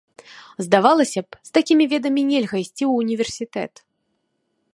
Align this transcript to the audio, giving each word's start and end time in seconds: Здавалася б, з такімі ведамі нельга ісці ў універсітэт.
Здавалася 0.67 1.21
б, 1.27 1.41
з 1.49 1.53
такімі 1.57 1.83
ведамі 1.93 2.21
нельга 2.31 2.55
ісці 2.65 2.77
ў 2.87 2.91
універсітэт. 3.07 3.73